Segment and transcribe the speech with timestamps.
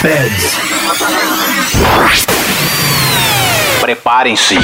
[0.00, 0.58] Feds.
[3.80, 4.56] Preparem-se.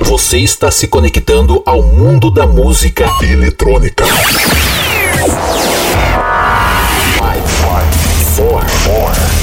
[0.00, 4.04] Você está se conectando ao mundo da música eletrônica.
[8.36, 8.66] 5, 4,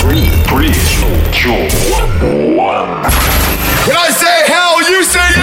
[0.02, 0.78] 3, 3,
[1.43, 1.74] 2,
[2.24, 2.64] 1.
[3.86, 5.43] When I say hell, you say yeah!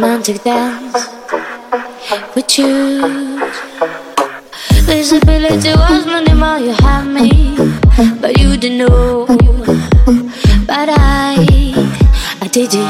[0.00, 1.08] Romantic dance
[2.36, 3.02] With you.
[4.86, 7.56] Visibility was minimal, you had me.
[8.20, 9.26] But you didn't know.
[10.68, 11.34] But I,
[12.40, 12.88] I did it.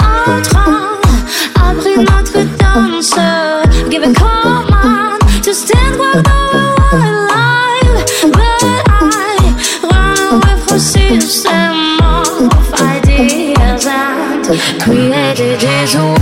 [0.00, 1.04] Entrant,
[1.60, 3.90] appris notre danse.
[3.90, 9.36] Give a command to stand where no one alive But I
[9.92, 16.19] run away from system of ideas And created this world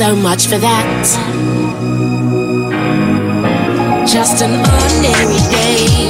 [0.00, 1.04] So much for that.
[4.08, 6.08] Just an ordinary day.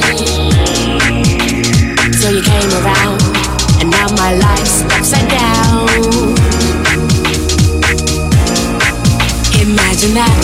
[2.21, 3.19] Till you came around,
[3.81, 5.89] and now my life's upside down.
[9.59, 10.39] Imagine that.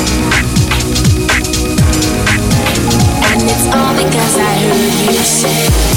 [3.31, 5.96] And it's all because I heard you say.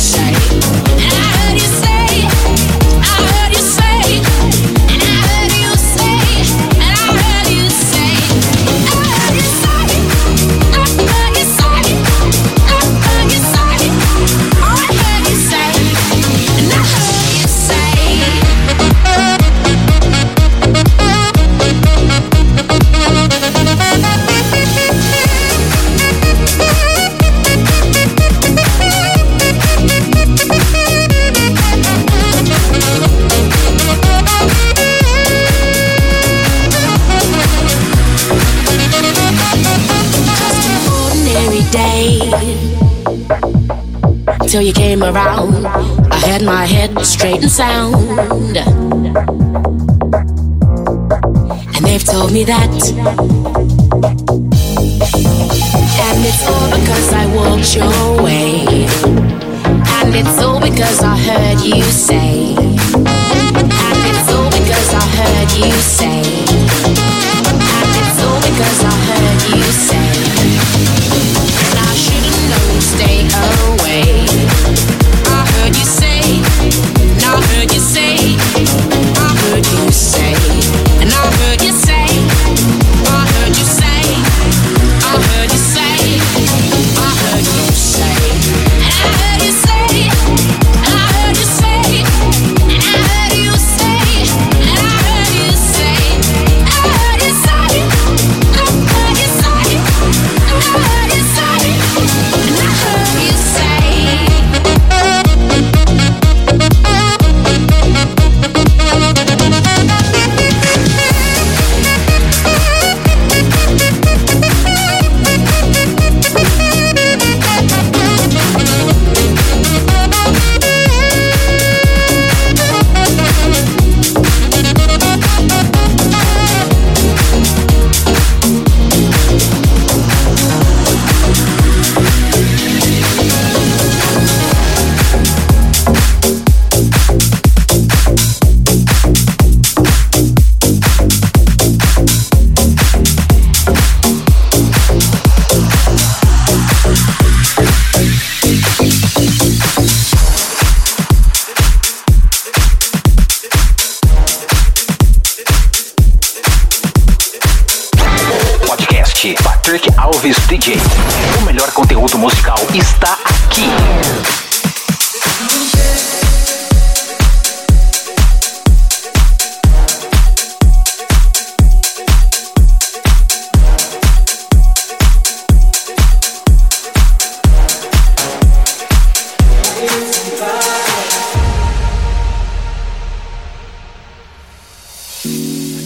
[44.51, 48.57] Till you came around, I had my head straight and sound.
[51.77, 52.69] And they've told me that.
[56.03, 58.87] And it's all because I walked your way.
[59.95, 63.20] And it's all because I heard you say.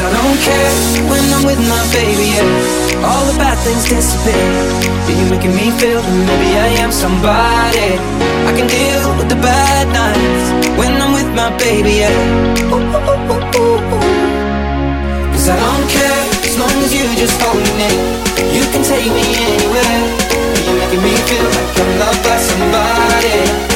[0.00, 0.72] Cause I don't care
[1.12, 3.04] when I'm with my baby, yeah.
[3.04, 4.32] All the bad things disappear.
[4.32, 8.00] Yeah, you're making me feel that maybe I am somebody.
[8.48, 10.44] I can deal with the bad nights
[10.80, 12.16] when I'm with my baby, yeah.
[12.72, 13.80] Ooh, ooh, ooh,
[15.36, 17.92] Cause I don't care as long as you just hold me.
[18.56, 20.00] You can take me anywhere.
[20.64, 23.69] You're making me feel like I'm loved by somebody.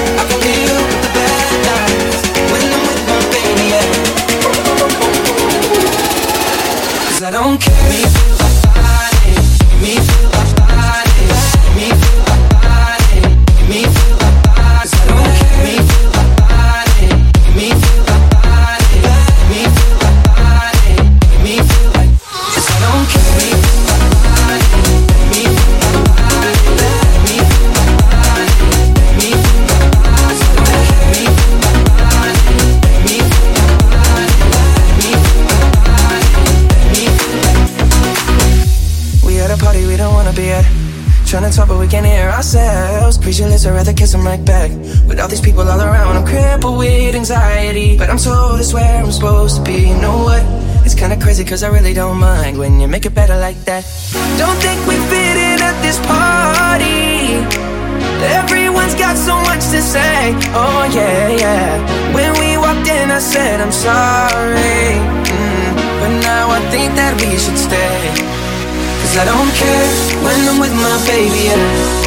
[7.34, 8.33] Don't care.
[44.24, 44.70] Right back.
[45.06, 47.96] With all these people all around, I'm crippled with anxiety.
[47.98, 49.88] But I'm told it's where I'm supposed to be.
[49.88, 50.42] You know what?
[50.84, 53.84] It's kinda crazy, cause I really don't mind when you make it better like that.
[54.38, 57.44] Don't think we fit in at this party.
[58.40, 60.32] Everyone's got so much to say.
[60.56, 62.14] Oh, yeah, yeah.
[62.16, 64.88] When we walked in, I said, I'm sorry.
[65.34, 67.98] Mm, but now I think that we should stay.
[69.00, 69.88] Cause I don't care
[70.24, 72.03] when I'm with my baby, yeah.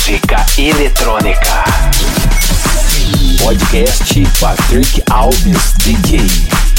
[0.00, 1.64] música eletrônica.
[3.42, 6.69] podcast Patrick Alves DJ.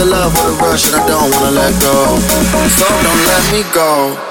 [0.00, 2.16] The love or the rush, and I don't wanna let go.
[2.78, 4.29] So don't let me go.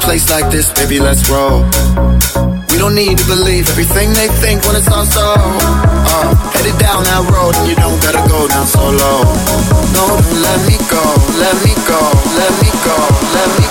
[0.00, 1.62] Place like this, baby, let's roll.
[2.70, 5.34] We don't need to believe everything they think when it's all so.
[5.36, 9.20] Uh, headed down that road and you don't gotta go down so low.
[9.92, 11.04] No, don't let me go,
[11.38, 12.00] let me go,
[12.38, 12.96] let me go,
[13.36, 13.69] let me go,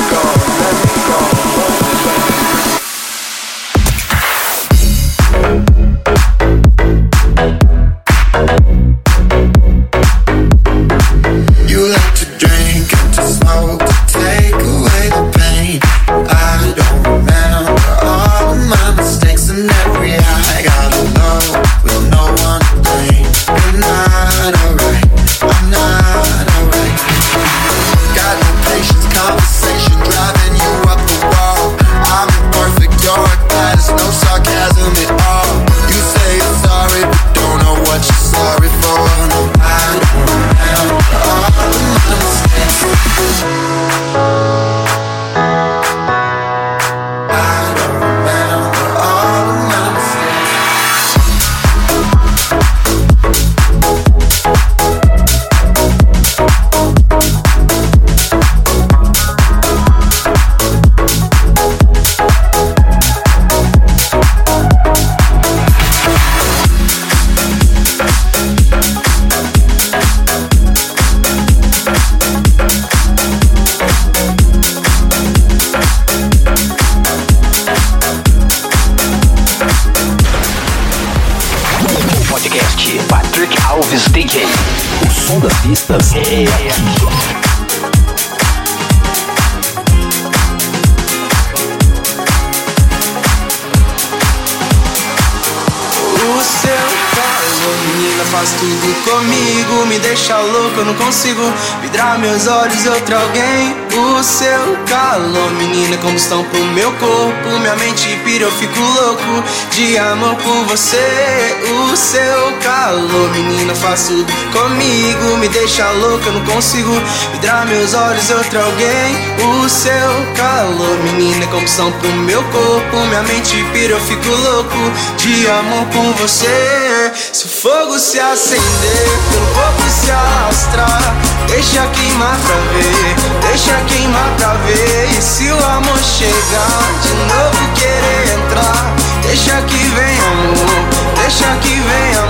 [101.19, 101.43] consigo
[101.81, 103.75] vidrar meus olhos e outro alguém.
[104.19, 107.59] O seu calor, menina, combustão pro meu corpo.
[107.61, 111.57] Minha mente pira, eu fico louco de amor por você.
[111.71, 115.37] O seu calor, menina, faz tudo comigo.
[115.37, 116.91] Me deixa louco, eu não consigo
[117.31, 119.15] vidrar meus olhos outro alguém.
[119.63, 119.87] O seu
[120.35, 122.97] calor, menina, combustão pro meu corpo.
[123.07, 127.13] Minha mente pira, eu fico louco de amor por você.
[127.31, 131.28] Se o fogo se acender, pelo corpo se alastrar.
[131.47, 133.15] Deixa queimar pra ver,
[133.47, 135.09] deixa queimar pra ver.
[135.17, 141.79] E se o amor chegar, de novo querer entrar, deixa que vem amor, deixa que
[141.79, 142.29] vem amor.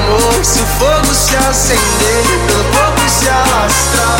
[1.49, 4.19] acender, pelo corpo se alastrar.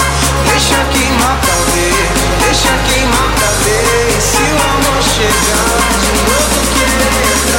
[0.49, 2.09] Deixa queimar pra ver,
[2.43, 4.17] deixa queimar pra ver.
[4.17, 7.58] E se o amor chegar de novo querer entrar,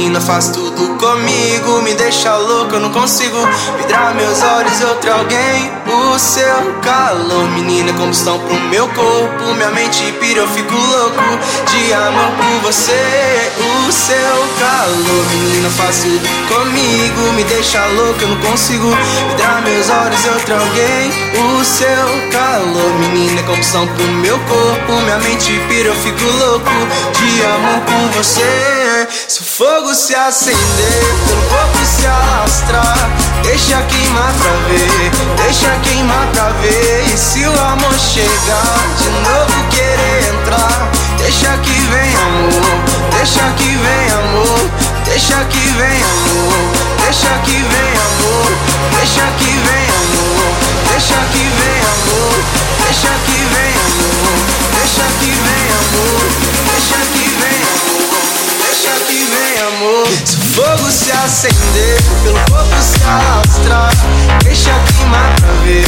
[0.00, 1.82] menina, faz tudo comigo.
[1.82, 3.36] Me deixa louco, eu não consigo
[3.76, 5.70] vidrar meus olhos outro alguém.
[5.86, 9.54] O seu calor, menina, combustão pro meu corpo.
[9.56, 11.20] Minha mente pira, eu fico louco
[11.66, 13.52] de amor por você.
[13.58, 14.16] O seu
[14.58, 17.32] calor, menina, faz tudo comigo.
[17.34, 18.88] Me deixa louco, eu não consigo
[19.28, 21.12] vidrar meus olhos outro alguém.
[21.58, 24.92] O seu calor, menina, combustão pro meu corpo.
[25.04, 26.70] Minha mente pira, eu fico louco
[27.12, 28.79] de amor por você.
[29.60, 30.56] O fogo se acender,
[31.28, 33.10] pelo corpo se alastrar,
[33.42, 37.04] deixa queimar pra ver, deixa queimar pra ver.
[37.04, 42.80] E se o amor chegar, de novo querer entrar, deixa que vem amor,
[43.18, 44.70] deixa que vem amor,
[45.04, 48.52] deixa que vem amor, deixa que vem amor,
[48.96, 50.56] deixa que vem amor,
[50.88, 52.44] deixa que vem amor,
[52.80, 54.40] deixa que vem amor,
[54.80, 56.24] deixa que vem amor,
[56.72, 57.19] deixa que.
[58.80, 60.06] Deixa que vem amor.
[60.24, 63.90] Se o fogo se acender Pelo corpo se alastrar
[64.42, 65.84] Deixa queimar pra ver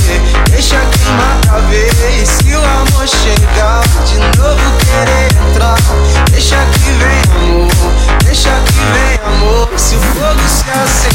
[0.50, 1.90] Deixa queimar pra ver.
[2.20, 5.78] E se o amor chegar De novo querer entrar.
[6.32, 7.70] Deixa que vem amor
[8.26, 9.70] Deixa que vem amor.
[9.78, 11.11] Se o fogo se acender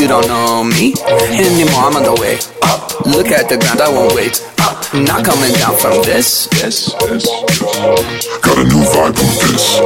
[0.00, 0.94] You got yours, you don't know me
[1.36, 1.84] anymore.
[1.84, 3.04] I'm on the way up.
[3.04, 4.94] Look at the ground, I won't wait up.
[4.94, 6.48] Not coming down from this.
[6.54, 8.26] Yes, yes, yes.
[8.40, 9.80] Got a new vibe with this.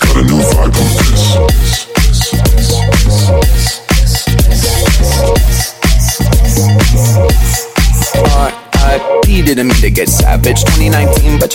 [0.00, 1.34] Got a new vibe with this.
[9.44, 10.08] Didn't mean to get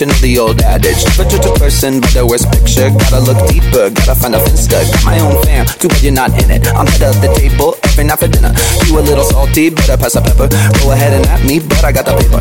[0.00, 1.04] you know the old adage.
[1.04, 2.88] Never judge a person by the worst picture.
[2.88, 4.80] Gotta look deeper, gotta find a finsta.
[4.92, 6.66] Got my own fam, too bad you're not in it.
[6.72, 8.52] I'm head of the table every night for dinner.
[8.86, 10.48] You a little salty, better pass a pepper.
[10.80, 12.40] Go ahead and at me, but I got the paper.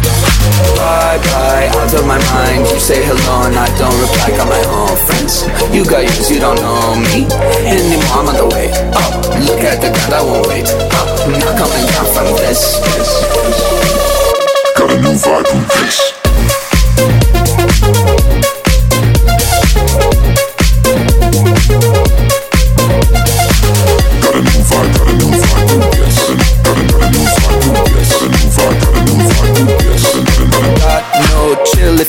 [0.80, 2.64] Bye bye, out of my mind.
[2.72, 4.32] You say hello and I don't reply.
[4.39, 5.43] Got my own friends.
[5.76, 7.28] You got yours, you don't know me
[7.68, 8.16] anymore.
[8.16, 9.12] I'm on the way up.
[9.43, 11.07] Look at the ground, I won't wait up.
[11.28, 12.80] Not coming down from this.
[14.78, 16.18] Got a new vibe with this.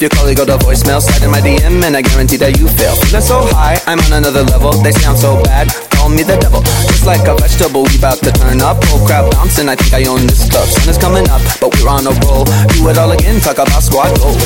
[0.01, 0.97] If your colleague go to voicemail.
[0.97, 2.97] Slide in my DM and I guarantee that you fail.
[3.05, 4.73] Feeling so high, I'm on another level.
[4.81, 6.65] They sound so bad, call me the devil.
[6.89, 8.81] Just like a vegetable, we about to turn up.
[8.89, 10.65] Whole crowd bouncing, I think I own this club.
[10.73, 12.49] Sun is coming up, but we're on a roll.
[12.73, 14.41] Do it all again, talk about squad goals.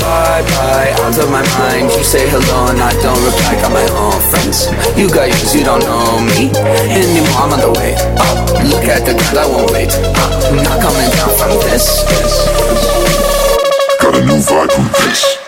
[0.00, 1.92] Bye bye, out of my mind.
[1.92, 3.60] You say hello and I don't reply.
[3.60, 4.72] Got my own friends.
[4.96, 6.48] You got yours, you don't know me
[6.96, 7.44] anymore.
[7.44, 8.56] I'm on the way up.
[8.64, 10.32] Look at the ground, I won't wait up.
[10.64, 12.08] Not coming down from this.
[12.08, 13.27] this, this
[14.18, 15.47] a new vibe from this.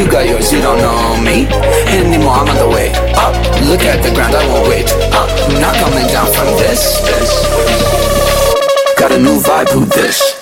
[0.00, 1.44] You got yours, you don't know me
[1.92, 2.32] anymore.
[2.32, 3.34] I'm on the way up.
[3.68, 5.28] Look at the ground, I won't wait up.
[5.28, 7.02] I'm not coming down from this.
[7.02, 7.44] this.
[8.98, 10.39] Got a new vibe, who this?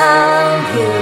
[0.00, 0.99] around you.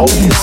[0.00, 0.37] Oh.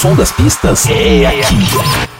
[0.00, 2.19] Som das pistas é aqui.